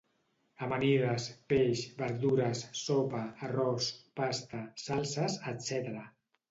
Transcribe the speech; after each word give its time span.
Amanides, 0.67 1.27
peix, 1.53 1.83
verdures, 2.01 2.65
sopa, 2.81 3.23
arròs, 3.49 3.93
pasta, 4.23 4.67
salses, 4.89 5.41
etc. 5.55 6.05